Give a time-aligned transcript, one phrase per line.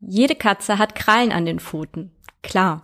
[0.00, 2.12] Jede Katze hat Krallen an den Pfoten.
[2.42, 2.82] Klar.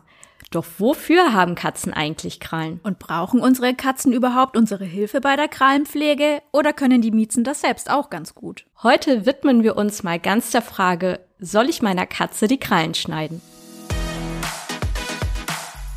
[0.50, 2.80] Doch wofür haben Katzen eigentlich Krallen?
[2.83, 7.61] Und brauchen unsere Katzen überhaupt unsere Hilfe bei der Krallenpflege oder können die Miezen das
[7.61, 8.66] selbst auch ganz gut?
[8.82, 13.41] Heute widmen wir uns mal ganz der Frage, soll ich meiner Katze die Krallen schneiden?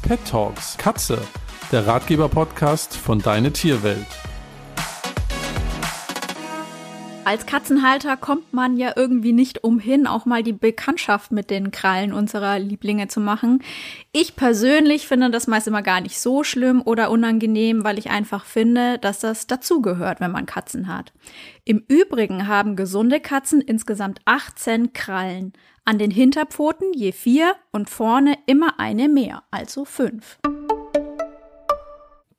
[0.03, 1.19] Pet Talks Katze,
[1.71, 4.07] der Ratgeber-Podcast von Deine Tierwelt.
[7.27, 12.13] Als Katzenhalter kommt man ja irgendwie nicht umhin, auch mal die Bekanntschaft mit den Krallen
[12.13, 13.61] unserer Lieblinge zu machen.
[14.13, 18.45] Ich persönlich finde das meist immer gar nicht so schlimm oder unangenehm, weil ich einfach
[18.45, 21.11] finde, dass das dazugehört, wenn man Katzen hat.
[21.65, 25.51] Im Übrigen haben gesunde Katzen insgesamt 18 Krallen.
[25.83, 30.39] An den Hinterpfoten je vier und vorne immer eine mehr, also fünf.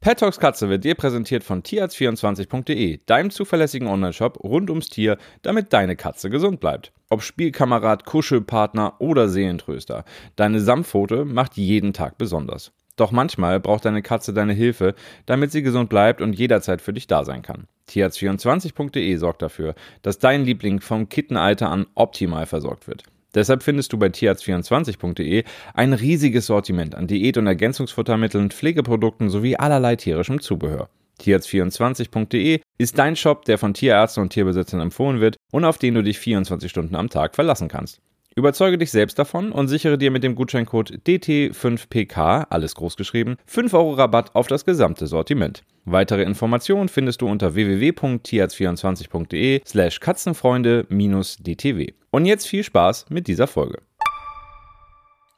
[0.09, 5.75] Pet Talks Katze wird dir präsentiert von tierarzt24.de, deinem zuverlässigen Onlineshop rund ums Tier, damit
[5.75, 6.93] deine Katze gesund bleibt.
[7.11, 12.73] Ob Spielkamerad, Kuschelpartner oder Seelentröster, deine Samtpfote macht jeden Tag besonders.
[12.97, 14.95] Doch manchmal braucht deine Katze deine Hilfe,
[15.27, 17.66] damit sie gesund bleibt und jederzeit für dich da sein kann.
[17.91, 23.02] Tierarzt24.de sorgt dafür, dass dein Liebling vom Kittenalter an optimal versorgt wird.
[23.34, 29.96] Deshalb findest du bei tierarzt24.de ein riesiges Sortiment an Diät- und Ergänzungsfuttermitteln, Pflegeprodukten sowie allerlei
[29.96, 30.88] tierischem Zubehör.
[31.20, 36.02] Tierarzt24.de ist dein Shop, der von Tierärzten und Tierbesitzern empfohlen wird und auf den du
[36.02, 38.01] dich 24 Stunden am Tag verlassen kannst.
[38.37, 43.95] Überzeuge dich selbst davon und sichere dir mit dem Gutscheincode DT5PK, alles großgeschrieben, 5 Euro
[43.95, 45.65] Rabatt auf das gesamte Sortiment.
[45.85, 51.95] Weitere Informationen findest du unter www.tierarzt24.de slash katzenfreunde-dtw.
[52.19, 53.80] Und jetzt viel Spaß mit dieser Folge.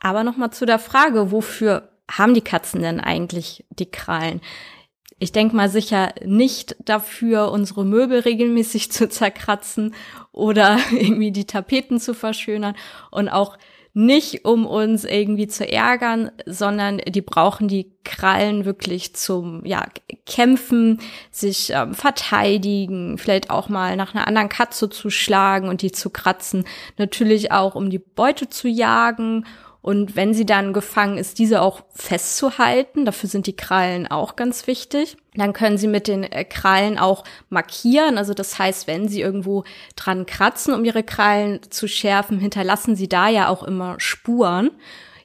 [0.01, 4.41] Aber nochmal zu der Frage, wofür haben die Katzen denn eigentlich die Krallen?
[5.19, 9.95] Ich denke mal sicher nicht dafür, unsere Möbel regelmäßig zu zerkratzen
[10.33, 12.75] oder irgendwie die Tapeten zu verschönern
[13.11, 13.59] und auch
[13.93, 19.87] nicht, um uns irgendwie zu ärgern, sondern die brauchen die Krallen wirklich zum ja,
[20.27, 21.01] Kämpfen,
[21.31, 26.11] sich ähm, verteidigen, vielleicht auch mal nach einer anderen Katze zu schlagen und die zu
[26.11, 26.65] kratzen.
[26.99, 29.45] Natürlich auch, um die Beute zu jagen
[29.83, 33.05] und wenn sie dann gefangen ist, diese auch festzuhalten.
[33.05, 35.17] Dafür sind die Krallen auch ganz wichtig.
[35.35, 38.19] Dann können sie mit den äh, Krallen auch markieren.
[38.19, 39.65] Also das heißt, wenn sie irgendwo
[39.97, 44.71] dran kratzen, um ihre Krallen zu schärfen, hinterlassen sie da ja auch immer Spuren.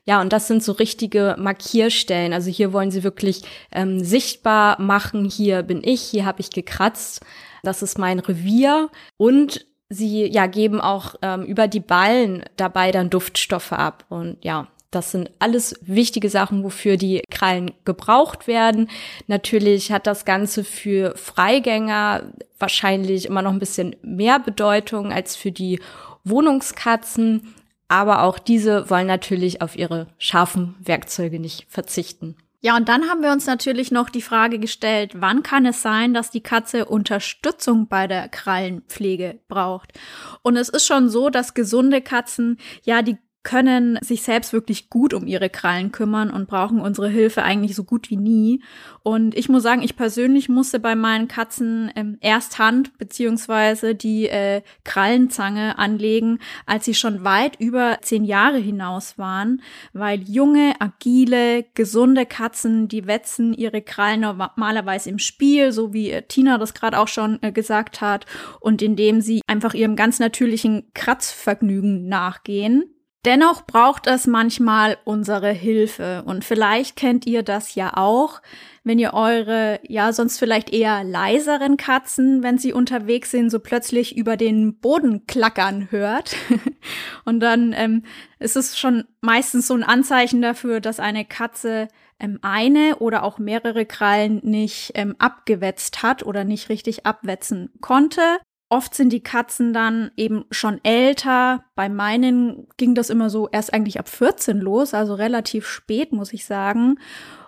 [0.06, 2.32] Ja, und das sind so richtige Markierstellen.
[2.32, 3.42] Also hier wollen sie wirklich
[3.72, 7.26] ähm, sichtbar machen, hier bin ich, hier habe ich gekratzt,
[7.64, 8.90] das ist mein Revier.
[9.18, 14.68] Und sie ja geben auch ähm, über die Ballen dabei dann Duftstoffe ab und ja,
[14.96, 18.90] das sind alles wichtige Sachen, wofür die Krallen gebraucht werden.
[19.28, 25.52] Natürlich hat das Ganze für Freigänger wahrscheinlich immer noch ein bisschen mehr Bedeutung als für
[25.52, 25.82] die
[26.24, 27.54] Wohnungskatzen.
[27.90, 32.38] Aber auch diese wollen natürlich auf ihre scharfen Werkzeuge nicht verzichten.
[32.66, 36.16] Ja, und dann haben wir uns natürlich noch die Frage gestellt, wann kann es sein,
[36.16, 39.94] dass die Katze Unterstützung bei der Krallenpflege braucht?
[40.42, 45.14] Und es ist schon so, dass gesunde Katzen ja die können sich selbst wirklich gut
[45.14, 48.62] um ihre Krallen kümmern und brauchen unsere Hilfe eigentlich so gut wie nie.
[49.04, 54.28] Und ich muss sagen, ich persönlich musste bei meinen Katzen ähm, erst Hand beziehungsweise die
[54.28, 59.62] äh, Krallenzange anlegen, als sie schon weit über zehn Jahre hinaus waren,
[59.94, 66.24] weil junge, agile, gesunde Katzen, die wetzen ihre Krallen normalerweise im Spiel, so wie äh,
[66.24, 68.26] Tina das gerade auch schon äh, gesagt hat,
[68.60, 72.86] und indem sie einfach ihrem ganz natürlichen Kratzvergnügen nachgehen.
[73.26, 78.40] Dennoch braucht es manchmal unsere Hilfe und vielleicht kennt ihr das ja auch,
[78.84, 84.16] wenn ihr eure, ja, sonst vielleicht eher leiseren Katzen, wenn sie unterwegs sind, so plötzlich
[84.16, 86.36] über den Boden klackern hört.
[87.26, 88.04] und dann ähm,
[88.38, 91.88] ist es schon meistens so ein Anzeichen dafür, dass eine Katze
[92.20, 98.22] ähm, eine oder auch mehrere Krallen nicht ähm, abgewetzt hat oder nicht richtig abwetzen konnte.
[98.70, 101.66] Oft sind die Katzen dann eben schon älter.
[101.76, 106.34] Bei meinen ging das immer so erst eigentlich ab 14 los, also relativ spät, muss
[106.34, 106.98] ich sagen.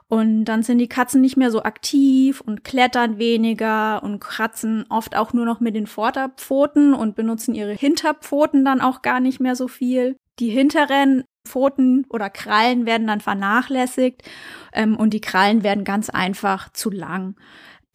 [0.09, 5.17] Und dann sind die Katzen nicht mehr so aktiv und klettern weniger und kratzen oft
[5.17, 9.55] auch nur noch mit den Vorderpfoten und benutzen ihre Hinterpfoten dann auch gar nicht mehr
[9.55, 10.15] so viel.
[10.39, 14.21] Die hinteren Pfoten oder Krallen werden dann vernachlässigt
[14.71, 17.35] ähm, und die Krallen werden ganz einfach zu lang.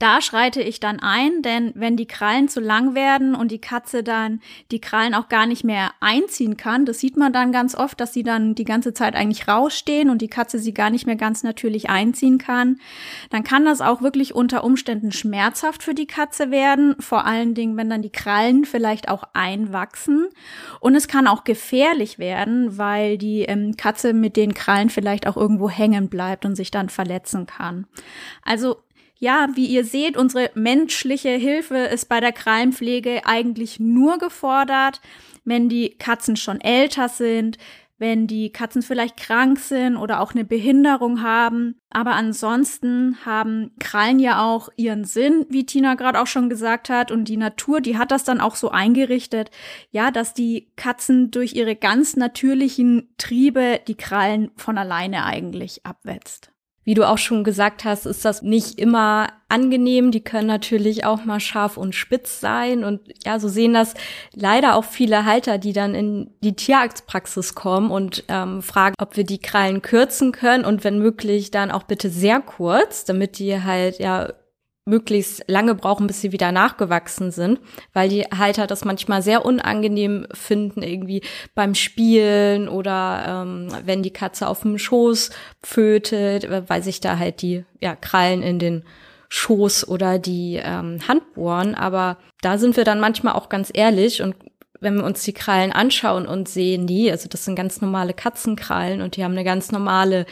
[0.03, 4.03] Da schreite ich dann ein, denn wenn die Krallen zu lang werden und die Katze
[4.03, 4.41] dann
[4.73, 8.13] die Krallen auch gar nicht mehr einziehen kann, das sieht man dann ganz oft, dass
[8.13, 11.45] sie dann die ganze Zeit eigentlich rausstehen und die Katze sie gar nicht mehr ganz
[11.45, 12.81] natürlich einziehen kann,
[13.31, 17.77] dann kann das auch wirklich unter Umständen schmerzhaft für die Katze werden, vor allen Dingen,
[17.77, 20.27] wenn dann die Krallen vielleicht auch einwachsen.
[20.81, 25.37] Und es kann auch gefährlich werden, weil die ähm, Katze mit den Krallen vielleicht auch
[25.37, 27.87] irgendwo hängen bleibt und sich dann verletzen kann.
[28.45, 28.79] Also
[29.23, 35.01] ja, wie ihr seht, unsere menschliche Hilfe ist bei der Krallenpflege eigentlich nur gefordert,
[35.45, 37.57] wenn die Katzen schon älter sind,
[37.99, 41.77] wenn die Katzen vielleicht krank sind oder auch eine Behinderung haben.
[41.89, 47.13] Aber ansonsten haben Krallen ja auch ihren Sinn, wie Tina gerade auch schon gesagt hat.
[47.13, 49.53] Und die Natur, die hat das dann auch so eingerichtet,
[49.93, 56.52] ja, dass die Katzen durch ihre ganz natürlichen Triebe die Krallen von alleine eigentlich abwetzt.
[56.85, 60.11] Wie du auch schon gesagt hast, ist das nicht immer angenehm.
[60.11, 62.83] Die können natürlich auch mal scharf und spitz sein.
[62.83, 63.95] Und ja, so sehen das
[64.35, 69.25] leider auch viele Halter, die dann in die Tierarztpraxis kommen und ähm, fragen, ob wir
[69.25, 73.99] die Krallen kürzen können und wenn möglich dann auch bitte sehr kurz, damit die halt
[74.01, 74.33] ja
[74.85, 77.61] möglichst lange brauchen, bis sie wieder nachgewachsen sind,
[77.93, 81.23] weil die Halter das manchmal sehr unangenehm finden, irgendwie
[81.55, 85.31] beim Spielen oder ähm, wenn die Katze auf dem Schoß
[85.63, 88.85] pfötet, weil sich da halt die ja, Krallen in den
[89.29, 91.75] Schoß oder die ähm, Hand bohren.
[91.75, 94.35] Aber da sind wir dann manchmal auch ganz ehrlich und
[94.81, 99.01] wenn wir uns die Krallen anschauen und sehen die, also das sind ganz normale Katzenkrallen
[99.01, 100.27] und die haben eine ganz normale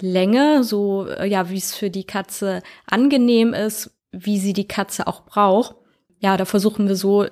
[0.00, 5.24] Länge, so ja, wie es für die Katze angenehm ist, wie sie die Katze auch
[5.24, 5.76] braucht.
[6.18, 7.26] Ja, da versuchen wir so,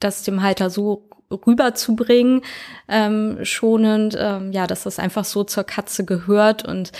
[0.00, 2.42] das dem Halter so rüberzubringen,
[2.88, 6.92] ähm, schonend, ähm, ja, dass das einfach so zur Katze gehört und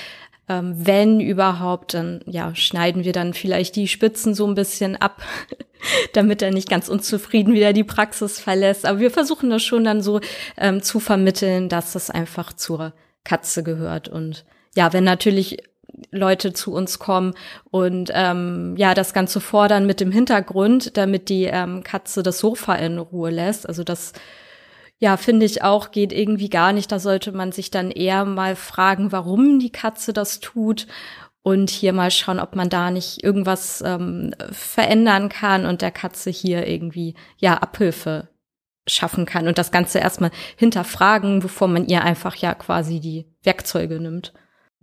[0.49, 5.23] ähm, wenn überhaupt, dann ja, schneiden wir dann vielleicht die Spitzen so ein bisschen ab,
[6.15, 8.85] damit er nicht ganz unzufrieden wieder die Praxis verlässt.
[8.85, 10.21] Aber wir versuchen das schon dann so
[10.57, 12.93] ähm, zu vermitteln, dass das einfach zur
[13.25, 14.09] Katze gehört.
[14.09, 14.45] Und
[14.75, 15.59] ja, wenn natürlich
[16.11, 17.35] Leute zu uns kommen
[17.71, 22.75] und ähm, ja das Ganze fordern mit dem Hintergrund, damit die ähm, Katze das Sofa
[22.75, 23.69] in Ruhe lässt.
[23.69, 24.13] Also das
[24.99, 26.91] ja finde ich auch geht irgendwie gar nicht.
[26.93, 30.87] Da sollte man sich dann eher mal fragen, warum die Katze das tut
[31.43, 36.31] und hier mal schauen, ob man da nicht irgendwas ähm, verändern kann und der Katze
[36.31, 38.29] hier irgendwie ja Abhilfe
[38.87, 44.01] schaffen kann und das Ganze erstmal hinterfragen, bevor man ihr einfach ja quasi die Werkzeuge
[44.01, 44.33] nimmt.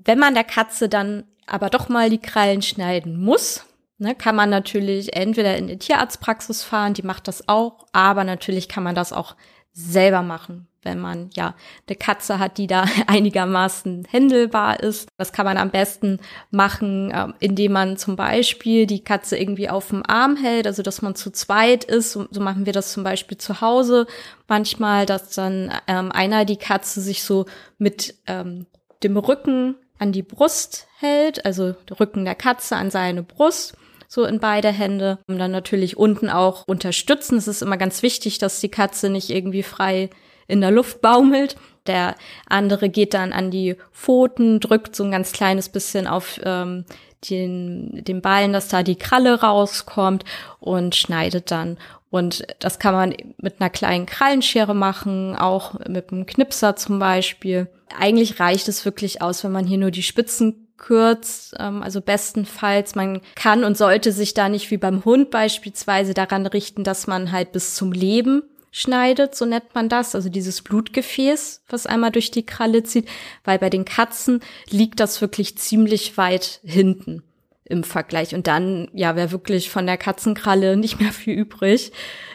[0.04, 3.66] Wenn man der Katze dann aber doch mal die Krallen schneiden muss,
[3.98, 8.70] ne, kann man natürlich entweder in die Tierarztpraxis fahren, die macht das auch, aber natürlich
[8.70, 9.36] kann man das auch
[9.72, 11.56] selber machen, wenn man ja
[11.88, 15.10] eine Katze hat, die da einigermaßen händelbar ist.
[15.18, 16.20] Das kann man am besten
[16.52, 21.02] machen, äh, indem man zum Beispiel die Katze irgendwie auf dem Arm hält, also dass
[21.02, 22.12] man zu zweit ist.
[22.12, 24.08] So, so machen wir das zum Beispiel zu Hause
[24.48, 27.46] manchmal, dass dann ähm, einer die Katze sich so
[27.78, 28.66] mit ähm,
[29.04, 34.26] dem Rücken an die Brust hält, also der Rücken der Katze an seine Brust, so
[34.26, 35.20] in beide Hände.
[35.28, 37.38] Und dann natürlich unten auch unterstützen.
[37.38, 40.10] Es ist immer ganz wichtig, dass die Katze nicht irgendwie frei
[40.48, 41.56] in der Luft baumelt.
[41.86, 42.16] Der
[42.48, 46.86] andere geht dann an die Pfoten, drückt so ein ganz kleines bisschen auf ähm,
[47.30, 50.24] den, den Ballen, dass da die Kralle rauskommt
[50.60, 51.78] und schneidet dann.
[52.10, 57.68] Und das kann man mit einer kleinen Krallenschere machen, auch mit einem Knipser zum Beispiel.
[57.98, 62.96] Eigentlich reicht es wirklich aus, wenn man hier nur die Spitzen kürzt, ähm, also bestenfalls.
[62.96, 67.32] Man kann und sollte sich da nicht wie beim Hund beispielsweise daran richten, dass man
[67.32, 72.32] halt bis zum Leben schneidet, so nennt man das, also dieses Blutgefäß, was einmal durch
[72.32, 73.08] die Kralle zieht,
[73.44, 77.24] weil bei den Katzen liegt das wirklich ziemlich weit hinten
[77.70, 78.36] im Vergleich.
[78.36, 81.92] Und dann, ja, wäre wirklich von der Katzenkralle nicht mehr viel übrig.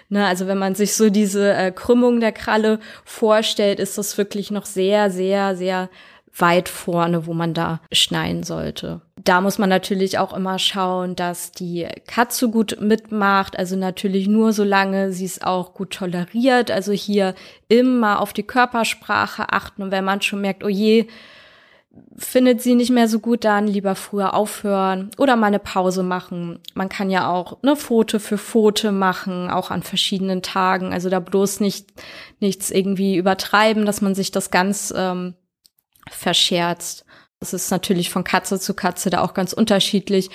[0.09, 4.51] Ne, also wenn man sich so diese äh, Krümmung der Kralle vorstellt, ist das wirklich
[4.51, 5.89] noch sehr, sehr, sehr
[6.37, 9.01] weit vorne, wo man da schneiden sollte.
[9.17, 13.59] Da muss man natürlich auch immer schauen, dass die Katze gut mitmacht.
[13.59, 16.71] Also natürlich nur solange sie es auch gut toleriert.
[16.71, 17.35] Also hier
[17.69, 19.83] immer auf die Körpersprache achten.
[19.83, 21.07] Und wenn man schon merkt, oh je,
[22.17, 26.61] findet sie nicht mehr so gut, dann lieber früher aufhören oder mal eine Pause machen.
[26.75, 30.93] Man kann ja auch eine Foto für Foto machen, auch an verschiedenen Tagen.
[30.93, 31.93] Also da bloß nicht
[32.41, 35.35] nichts irgendwie übertreiben, dass man sich das ganz ähm,
[36.11, 37.05] verscherzt.
[37.41, 40.31] Es ist natürlich von Katze zu Katze da auch ganz unterschiedlich,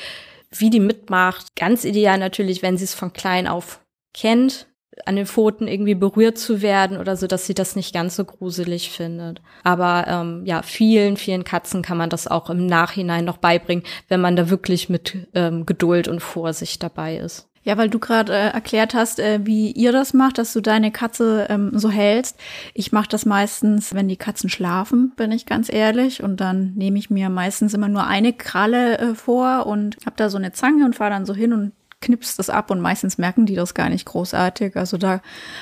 [0.52, 1.56] wie die mitmacht.
[1.56, 3.82] Ganz ideal natürlich, wenn sie es von klein auf
[4.14, 4.68] kennt,
[5.06, 8.26] an den Pfoten irgendwie berührt zu werden oder so, dass sie das nicht ganz so
[8.26, 9.42] gruselig findet.
[9.64, 14.22] Aber ähm, ja, vielen, vielen Katzen kann man das auch im Nachhinein noch beibringen, wenn
[14.22, 17.50] man da wirklich mit ähm, Geduld und Vorsicht dabei ist.
[17.64, 20.92] Ja, weil du gerade äh, erklärt hast, äh, wie ihr das macht, dass du deine
[20.92, 22.40] Katze ähm, so hältst.
[22.74, 26.24] Ich mache das meistens, wenn die Katzen schlafen, bin ich ganz ehrlich.
[26.24, 30.30] Und dann nehme ich mir meistens immer nur eine Kralle äh, vor und habe da
[30.30, 33.46] so eine Zange und fahre dann so hin und knipst das ab und meistens merken
[33.46, 34.76] die das gar nicht großartig.
[34.76, 35.22] Also da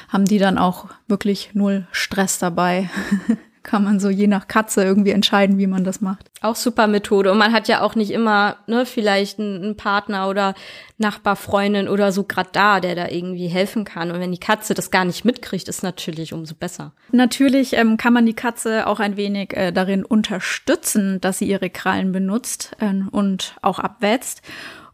[0.10, 2.90] haben die dann auch wirklich null Stress dabei.
[3.64, 6.32] Kann man so je nach Katze irgendwie entscheiden, wie man das macht.
[6.42, 7.34] Auch super Methode.
[7.34, 10.54] Und man hat ja auch nicht immer, ne, vielleicht einen, Partner oder
[10.98, 14.10] Nachbarfreundin oder so gerade da, der da irgendwie helfen kann.
[14.10, 16.94] Und wenn die Katze das gar nicht mitkriegt, ist natürlich umso besser.
[17.12, 21.70] Natürlich ähm, kann man die Katze auch ein wenig äh, darin unterstützen, dass sie ihre
[21.70, 24.44] Krallen benutzt äh, und auch abwetzt.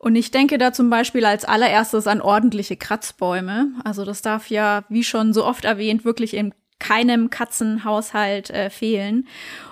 [0.04, 3.70] Und ich denke da zum Beispiel als allererstes an ordentliche Kratzbäume.
[3.86, 9.30] Also das darf ja, wie schon so oft erwähnt, wirklich in keinem Katzenhaushalt äh, fehlen.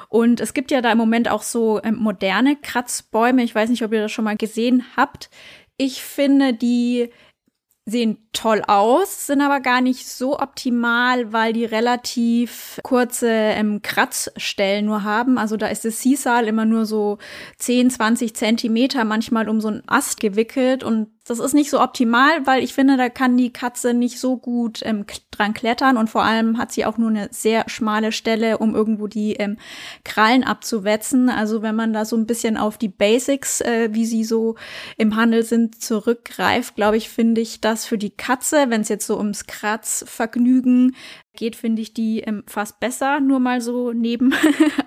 [0.08, 3.44] Und es gibt ja da im Moment auch so ähm, moderne Kratzbäume.
[3.44, 5.30] Ich weiß nicht, ob ihr das schon mal gesehen habt.
[5.76, 7.10] Ich finde die
[7.92, 14.86] sehen toll aus, sind aber gar nicht so optimal, weil die relativ kurze ähm, Kratzstellen
[14.86, 15.38] nur haben.
[15.38, 17.20] Also da ist das Sisal immer nur so
[17.58, 22.48] 10, 20 Zentimeter manchmal um so einen Ast gewickelt und das ist nicht so optimal,
[22.48, 26.24] weil ich finde, da kann die Katze nicht so gut ähm, dran klettern und vor
[26.24, 29.58] allem hat sie auch nur eine sehr schmale Stelle, um irgendwo die ähm,
[30.04, 31.30] Krallen abzuwetzen.
[31.30, 34.56] Also wenn man da so ein bisschen auf die Basics, äh, wie sie so
[34.98, 39.06] im Handel sind, zurückgreift, glaube ich, finde ich das für die Katze, wenn es jetzt
[39.06, 40.96] so ums Kratzvergnügen
[41.36, 44.40] geht, finde ich die ähm, fast besser, nur mal so nebenan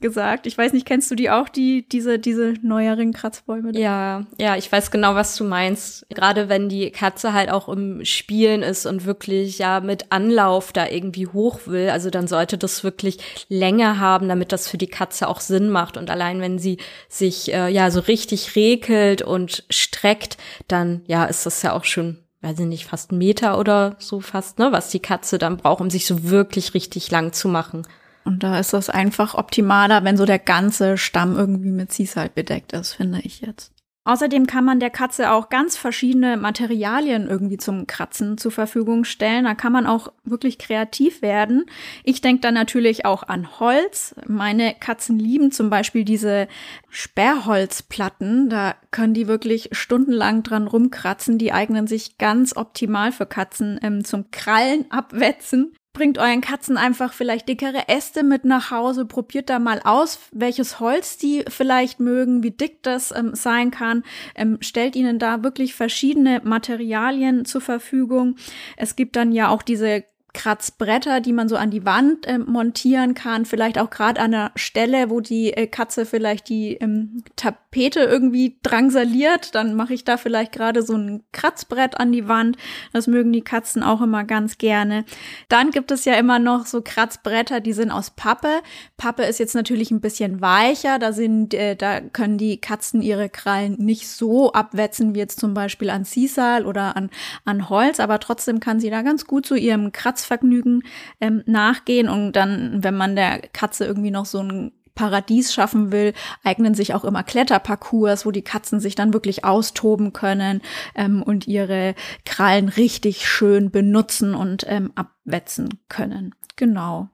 [0.00, 0.46] gesagt.
[0.46, 3.78] Ich weiß nicht, kennst du die auch, die, diese, diese neueren Kratzbäume?
[3.78, 6.06] Ja, ja, ich weiß genau, was du meinst.
[6.10, 10.88] Gerade wenn die Katze halt auch im Spielen ist und wirklich ja mit Anlauf da
[10.88, 15.28] irgendwie hoch will, also dann sollte das wirklich Länge haben, damit das für die Katze
[15.28, 15.96] auch Sinn macht.
[15.96, 20.36] Und allein wenn sie sich äh, ja so richtig regelt und streckt,
[20.68, 24.20] dann ja, ist das ja auch schon weiß ich nicht, fast einen Meter oder so
[24.20, 27.86] fast, ne, was die Katze dann braucht, um sich so wirklich richtig lang zu machen.
[28.24, 32.72] Und da ist das einfach optimaler, wenn so der ganze Stamm irgendwie mit Seaside bedeckt
[32.72, 33.72] ist, finde ich jetzt.
[34.04, 39.44] Außerdem kann man der Katze auch ganz verschiedene Materialien irgendwie zum Kratzen zur Verfügung stellen.
[39.44, 41.66] Da kann man auch wirklich kreativ werden.
[42.02, 44.14] Ich denke da natürlich auch an Holz.
[44.26, 46.48] Meine Katzen lieben zum Beispiel diese
[46.88, 48.48] Sperrholzplatten.
[48.48, 51.36] Da können die wirklich stundenlang dran rumkratzen.
[51.36, 55.74] Die eignen sich ganz optimal für Katzen ähm, zum Krallen abwetzen.
[55.92, 60.78] Bringt euren Katzen einfach vielleicht dickere Äste mit nach Hause, probiert da mal aus, welches
[60.78, 64.04] Holz die vielleicht mögen, wie dick das ähm, sein kann.
[64.36, 68.36] Ähm, stellt ihnen da wirklich verschiedene Materialien zur Verfügung.
[68.76, 73.14] Es gibt dann ja auch diese Kratzbretter, die man so an die Wand äh, montieren
[73.14, 78.00] kann, vielleicht auch gerade an der Stelle, wo die äh, Katze vielleicht die ähm, Tapete
[78.00, 82.56] irgendwie drangsaliert, dann mache ich da vielleicht gerade so ein Kratzbrett an die Wand.
[82.92, 85.04] Das mögen die Katzen auch immer ganz gerne.
[85.48, 88.60] Dann gibt es ja immer noch so Kratzbretter, die sind aus Pappe.
[88.96, 93.28] Pappe ist jetzt natürlich ein bisschen weicher, da sind, äh, da können die Katzen ihre
[93.28, 97.10] Krallen nicht so abwetzen wie jetzt zum Beispiel an Sisal oder an,
[97.44, 100.82] an Holz, aber trotzdem kann sie da ganz gut zu ihrem Kratz Kratzvergnügen
[101.20, 106.12] ähm, nachgehen und dann, wenn man der Katze irgendwie noch so ein Paradies schaffen will,
[106.44, 110.60] eignen sich auch immer Kletterparcours, wo die Katzen sich dann wirklich austoben können
[110.94, 111.94] ähm, und ihre
[112.26, 116.34] Krallen richtig schön benutzen und ähm, abwetzen können.
[116.60, 117.08] Genau.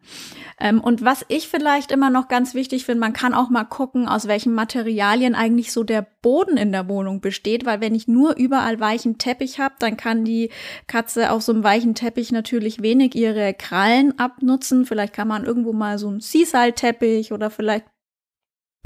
[0.58, 4.08] Ähm, und was ich vielleicht immer noch ganz wichtig finde, man kann auch mal gucken,
[4.08, 8.34] aus welchen Materialien eigentlich so der Boden in der Wohnung besteht, weil wenn ich nur
[8.36, 10.50] überall weichen Teppich habe, dann kann die
[10.88, 14.84] Katze auf so einem weichen Teppich natürlich wenig ihre Krallen abnutzen.
[14.84, 17.84] Vielleicht kann man irgendwo mal so einen Seaside-Teppich oder vielleicht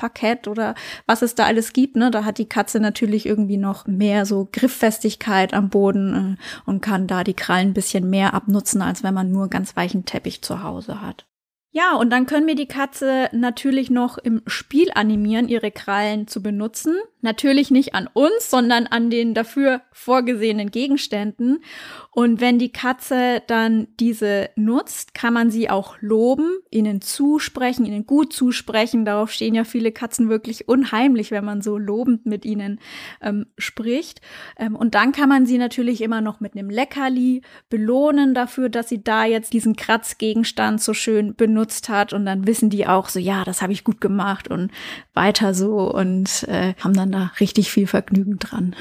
[0.00, 0.75] Parkett oder
[1.07, 1.95] was es da alles gibt.
[1.95, 2.11] Ne?
[2.11, 7.07] Da hat die Katze natürlich irgendwie noch mehr so Grifffestigkeit am Boden äh, und kann
[7.07, 10.62] da die Krallen ein bisschen mehr abnutzen, als wenn man nur ganz weichen Teppich zu
[10.62, 11.26] Hause hat.
[11.73, 16.43] Ja, und dann können wir die Katze natürlich noch im Spiel animieren, ihre Krallen zu
[16.43, 16.97] benutzen.
[17.21, 21.62] Natürlich nicht an uns, sondern an den dafür vorgesehenen Gegenständen.
[22.11, 28.05] Und wenn die Katze dann diese nutzt, kann man sie auch loben, ihnen zusprechen, ihnen
[28.05, 29.05] gut zusprechen.
[29.05, 32.81] Darauf stehen ja viele Katzen wirklich unheimlich, wenn man so lobend mit ihnen
[33.21, 34.23] ähm, spricht.
[34.59, 38.89] Ähm, und dann kann man sie natürlich immer noch mit einem Leckerli belohnen dafür, dass
[38.89, 42.12] sie da jetzt diesen Kratzgegenstand so schön benutzt hat.
[42.12, 44.71] Und dann wissen die auch so, ja, das habe ich gut gemacht und
[45.14, 48.75] weiter so und äh, haben dann da richtig viel Vergnügen dran.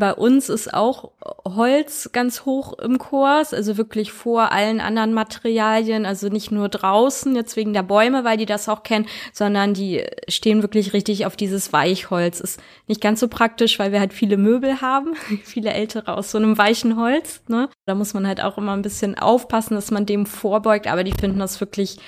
[0.00, 1.10] Bei uns ist auch
[1.44, 7.36] Holz ganz hoch im Kurs, also wirklich vor allen anderen Materialien, also nicht nur draußen,
[7.36, 11.36] jetzt wegen der Bäume, weil die das auch kennen, sondern die stehen wirklich richtig auf
[11.36, 12.40] dieses Weichholz.
[12.40, 16.38] Ist nicht ganz so praktisch, weil wir halt viele Möbel haben, viele ältere aus so
[16.38, 17.42] einem weichen Holz.
[17.48, 17.68] Ne?
[17.84, 21.12] Da muss man halt auch immer ein bisschen aufpassen, dass man dem vorbeugt, aber die
[21.12, 21.98] finden das wirklich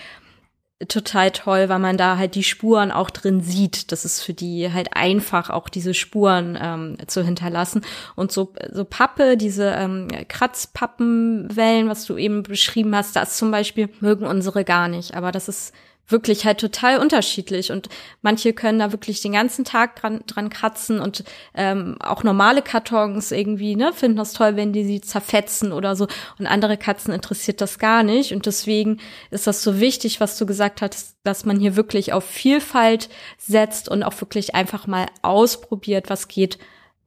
[0.88, 3.92] total toll, weil man da halt die Spuren auch drin sieht.
[3.92, 7.82] Das ist für die halt einfach, auch diese Spuren ähm, zu hinterlassen.
[8.14, 13.88] Und so, so Pappe, diese ähm, Kratzpappenwellen, was du eben beschrieben hast, das zum Beispiel
[14.00, 15.14] mögen unsere gar nicht.
[15.14, 15.72] Aber das ist
[16.08, 17.72] wirklich halt total unterschiedlich.
[17.72, 17.88] Und
[18.20, 23.32] manche können da wirklich den ganzen Tag dran, dran kratzen und ähm, auch normale Kartons
[23.32, 26.06] irgendwie ne finden das toll, wenn die sie zerfetzen oder so.
[26.38, 28.32] Und andere Katzen interessiert das gar nicht.
[28.32, 28.98] Und deswegen
[29.30, 33.88] ist das so wichtig, was du gesagt hast, dass man hier wirklich auf Vielfalt setzt
[33.88, 36.58] und auch wirklich einfach mal ausprobiert, was geht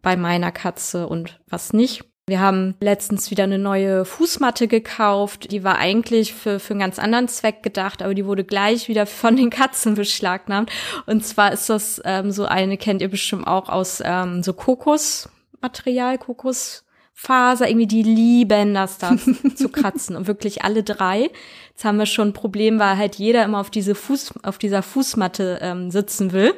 [0.01, 2.03] bei meiner Katze und was nicht.
[2.27, 5.51] Wir haben letztens wieder eine neue Fußmatte gekauft.
[5.51, 9.05] Die war eigentlich für, für einen ganz anderen Zweck gedacht, aber die wurde gleich wieder
[9.05, 10.71] von den Katzen beschlagnahmt.
[11.05, 16.17] Und zwar ist das ähm, so eine, kennt ihr bestimmt auch aus ähm, so Kokosmaterial,
[16.17, 17.69] Kokosfaser.
[17.69, 19.15] Irgendwie die lieben das da
[19.55, 20.15] zu kratzen.
[20.15, 21.29] Und wirklich alle drei.
[21.69, 24.81] Jetzt haben wir schon ein Problem, weil halt jeder immer auf diese Fuß, auf dieser
[24.81, 26.55] Fußmatte ähm, sitzen will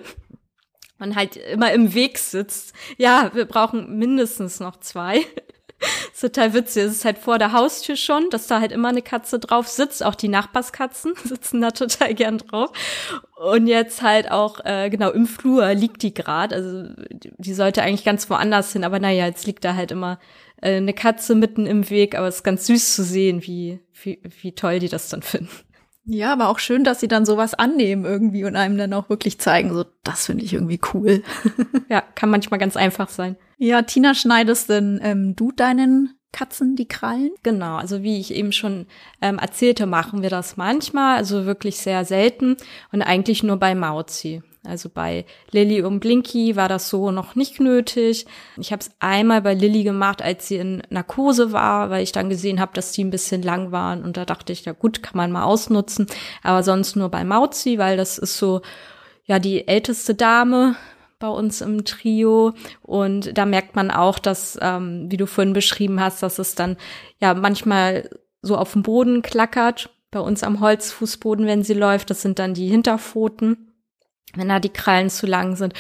[1.00, 2.74] man halt immer im Weg sitzt.
[2.98, 5.24] Ja, wir brauchen mindestens noch zwei.
[6.14, 6.84] Ist total witzig.
[6.84, 10.04] Es ist halt vor der Haustür schon, dass da halt immer eine Katze drauf sitzt.
[10.04, 12.72] Auch die Nachbarskatzen sitzen da total gern drauf.
[13.36, 16.56] Und jetzt halt auch, äh, genau, im Flur liegt die gerade.
[16.56, 16.90] Also
[17.38, 18.84] die sollte eigentlich ganz woanders hin.
[18.84, 20.20] Aber naja, jetzt liegt da halt immer
[20.62, 22.18] äh, eine Katze mitten im Weg.
[22.18, 25.50] Aber es ist ganz süß zu sehen, wie, wie, wie toll die das dann finden.
[26.10, 29.40] Ja, aber auch schön, dass sie dann sowas annehmen irgendwie und einem dann auch wirklich
[29.40, 31.22] zeigen, so, das finde ich irgendwie cool.
[31.90, 33.36] ja, kann manchmal ganz einfach sein.
[33.58, 37.32] Ja, Tina, schneidest denn ähm, du deinen Katzen die Krallen?
[37.42, 38.86] Genau, also wie ich eben schon
[39.20, 42.58] ähm, erzählte, machen wir das manchmal, also wirklich sehr selten
[42.92, 44.44] und eigentlich nur bei Mauzi.
[44.64, 48.28] Also bei Lilly und Blinky war das so noch nicht nötig.
[48.58, 52.30] Ich habe es einmal bei Lilly gemacht, als sie in Narkose war, weil ich dann
[52.30, 55.18] gesehen habe, dass die ein bisschen lang waren und da dachte ich, ja gut, kann
[55.18, 56.06] man mal ausnutzen.
[56.44, 58.62] Aber sonst nur bei Mauzi, weil das ist so
[59.24, 60.76] ja die älteste Dame
[61.20, 66.00] bei uns im Trio und da merkt man auch, dass, ähm, wie du vorhin beschrieben
[66.00, 66.78] hast, dass es dann
[67.20, 68.10] ja manchmal
[68.42, 72.10] so auf dem Boden klackert, bei uns am Holzfußboden, wenn sie läuft.
[72.10, 73.68] Das sind dann die Hinterpfoten
[74.36, 75.74] wenn da die Krallen zu lang sind.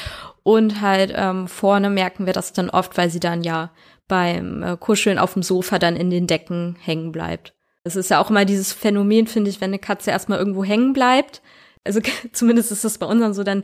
[0.43, 3.71] Und halt ähm, vorne merken wir das dann oft, weil sie dann ja
[4.07, 7.53] beim äh, Kuscheln auf dem Sofa dann in den Decken hängen bleibt.
[7.83, 10.93] Es ist ja auch immer dieses Phänomen, finde ich, wenn eine Katze erstmal irgendwo hängen
[10.93, 11.41] bleibt.
[11.83, 11.99] Also
[12.31, 13.63] zumindest ist das bei unseren so, dann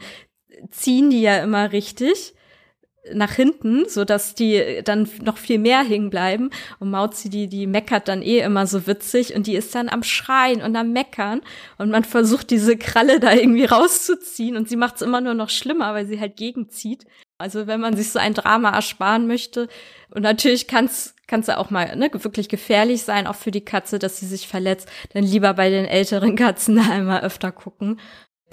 [0.71, 2.33] ziehen die ja immer richtig
[3.13, 6.51] nach hinten, so dass die dann noch viel mehr hängen bleiben.
[6.79, 10.03] Und Mauzi, die, die meckert dann eh immer so witzig und die ist dann am
[10.03, 11.41] Schreien und am Meckern
[11.77, 15.49] und man versucht diese Kralle da irgendwie rauszuziehen und sie macht es immer nur noch
[15.49, 17.05] schlimmer, weil sie halt gegenzieht.
[17.37, 19.67] Also wenn man sich so ein Drama ersparen möchte
[20.11, 23.97] und natürlich kann's kann's ja auch mal ne, wirklich gefährlich sein, auch für die Katze,
[23.97, 27.99] dass sie sich verletzt, dann lieber bei den älteren Katzen da einmal öfter gucken.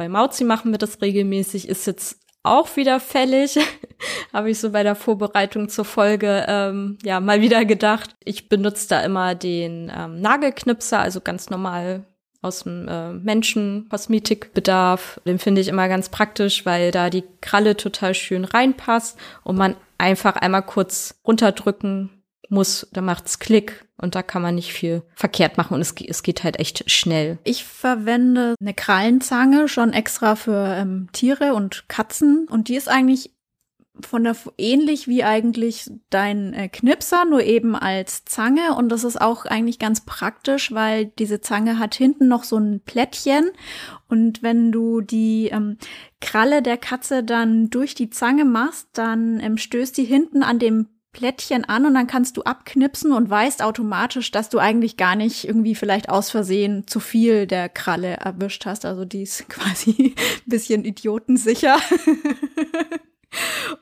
[0.00, 3.58] Bei Mauzi machen wir das regelmäßig, ist jetzt auch wieder fällig.
[4.32, 8.16] Habe ich so bei der Vorbereitung zur Folge ähm, ja mal wieder gedacht.
[8.24, 12.06] Ich benutze da immer den ähm, Nagelknipser, also ganz normal
[12.40, 15.20] aus dem äh, Menschen-Kosmetikbedarf.
[15.26, 19.76] Den finde ich immer ganz praktisch, weil da die Kralle total schön reinpasst und man
[19.98, 22.19] einfach einmal kurz runterdrücken
[22.50, 26.22] muss, da macht's Klick und da kann man nicht viel verkehrt machen und es, es
[26.22, 27.38] geht halt echt schnell.
[27.44, 33.32] Ich verwende eine Krallenzange schon extra für ähm, Tiere und Katzen und die ist eigentlich
[34.06, 39.20] von der ähnlich wie eigentlich dein äh, Knipser, nur eben als Zange und das ist
[39.20, 43.50] auch eigentlich ganz praktisch, weil diese Zange hat hinten noch so ein Plättchen
[44.08, 45.76] und wenn du die ähm,
[46.20, 50.88] Kralle der Katze dann durch die Zange machst, dann ähm, stößt die hinten an dem
[51.12, 55.46] Plättchen an und dann kannst du abknipsen und weißt automatisch, dass du eigentlich gar nicht
[55.46, 58.84] irgendwie vielleicht aus Versehen zu viel der Kralle erwischt hast.
[58.84, 61.78] Also die ist quasi ein bisschen idiotensicher.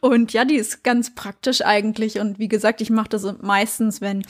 [0.01, 2.19] und ja, die ist ganz praktisch eigentlich.
[2.19, 4.23] Und wie gesagt, ich mache das meistens, wenn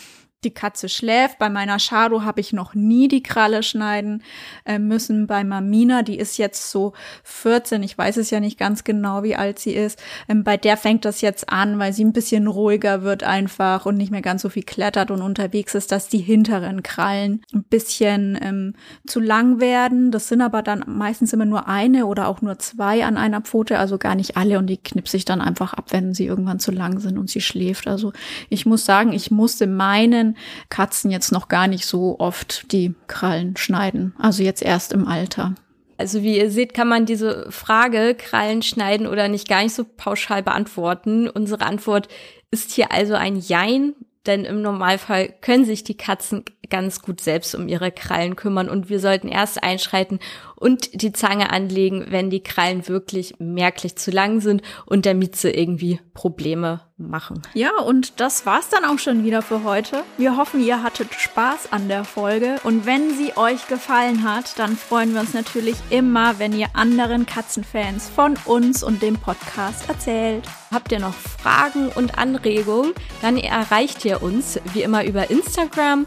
[0.44, 1.38] die Katze schläft.
[1.38, 4.22] Bei meiner Shadow habe ich noch nie die Kralle schneiden
[4.64, 5.26] äh, müssen.
[5.26, 6.92] Bei Mamina, die ist jetzt so
[7.24, 10.00] 14, ich weiß es ja nicht ganz genau, wie alt sie ist.
[10.28, 13.96] Ähm, bei der fängt das jetzt an, weil sie ein bisschen ruhiger wird einfach und
[13.96, 18.38] nicht mehr ganz so viel klettert und unterwegs ist, dass die hinteren Krallen ein bisschen
[18.40, 18.74] ähm,
[19.08, 20.12] zu lang werden.
[20.12, 23.78] Das sind aber dann meistens immer nur eine oder auch nur zwei an einer Pfote,
[23.78, 26.70] also gar nicht alle und die knipse ich dann einfach ab, wenn sie irgendwann zu
[26.70, 27.88] lang sind und sie schläft.
[27.88, 28.12] Also
[28.48, 30.36] ich muss sagen, ich musste meinen kleinen
[30.68, 34.14] Katzen jetzt noch gar nicht so oft die Krallen schneiden.
[34.18, 35.54] Also jetzt erst im Alter.
[35.96, 39.84] Also wie ihr seht, kann man diese Frage Krallen schneiden oder nicht gar nicht so
[39.84, 41.28] pauschal beantworten.
[41.28, 42.08] Unsere Antwort
[42.50, 43.94] ist hier also ein Jein,
[44.26, 48.88] denn im Normalfall können sich die Katzen ganz gut selbst um ihre Krallen kümmern und
[48.88, 50.18] wir sollten erst einschreiten
[50.58, 55.50] und die Zange anlegen, wenn die Krallen wirklich merklich zu lang sind und der Mieze
[55.50, 57.42] irgendwie Probleme machen.
[57.54, 60.02] Ja, und das war's dann auch schon wieder für heute.
[60.16, 64.76] Wir hoffen, ihr hattet Spaß an der Folge und wenn sie euch gefallen hat, dann
[64.76, 70.44] freuen wir uns natürlich immer, wenn ihr anderen Katzenfans von uns und dem Podcast erzählt.
[70.72, 76.06] Habt ihr noch Fragen und Anregungen, dann erreicht ihr uns wie immer über Instagram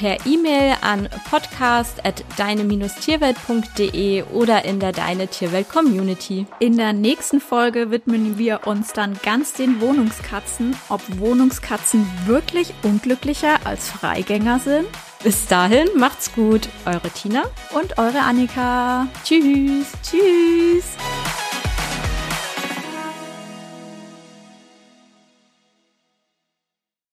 [0.00, 6.46] per E-Mail an podcast.deine-tierwelt.de oder in der Deine Tierwelt Community.
[6.58, 13.58] In der nächsten Folge widmen wir uns dann ganz den Wohnungskatzen, ob Wohnungskatzen wirklich unglücklicher
[13.64, 14.86] als Freigänger sind.
[15.22, 16.70] Bis dahin, macht's gut.
[16.86, 17.42] Eure Tina
[17.74, 19.06] und eure Annika.
[19.22, 19.88] Tschüss.
[20.02, 20.96] Tschüss.